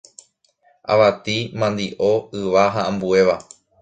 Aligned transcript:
avati, 0.93 1.37
mandi'o, 1.59 2.11
yva 2.41 2.63
ha 2.73 2.81
ambuéva 2.89 3.35